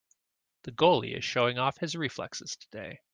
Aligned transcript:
The 0.63 0.71
goalie 0.71 1.15
is 1.15 1.23
showing 1.23 1.59
off 1.59 1.77
his 1.77 1.95
reflexes 1.95 2.55
today. 2.55 3.01